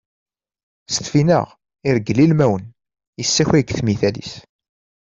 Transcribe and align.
S 0.93 0.95
Tfinaɣ 1.05 1.47
irgel 1.87 2.19
ilmawen, 2.25 2.63
yessakay 3.19 3.61
deg 3.63 3.69
tmital-is. 3.77 4.33